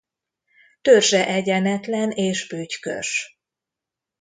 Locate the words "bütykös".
2.47-3.39